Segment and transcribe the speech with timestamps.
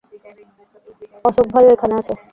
[1.25, 2.13] অশোক ভাইও ওখানে আছে।